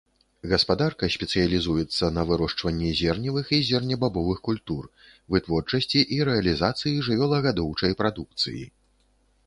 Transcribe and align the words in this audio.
Гаспадарка 0.51 1.09
спецыялізуецца 1.15 2.05
на 2.15 2.23
вырошчванні 2.29 2.89
зерневых 3.01 3.53
і 3.57 3.61
зернебабовых 3.69 4.37
культур, 4.49 4.83
вытворчасці 5.35 5.99
і 6.17 6.21
рэалізацыі 6.31 7.07
жывёлагадоўчай 7.11 7.91
прадукцыі. 8.03 8.63